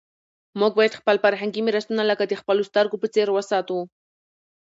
[0.59, 3.79] موږ باید خپل فرهنګي میراثونه لکه د خپلو سترګو په څېر وساتو.